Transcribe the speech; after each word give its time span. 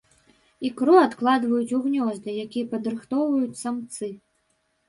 Ікру 0.69 0.95
адкладваюць 1.01 1.75
у 1.79 1.81
гнёзды, 1.83 2.29
якія 2.47 2.69
падрыхтоўваюць 2.75 3.61
самцы. 3.63 4.11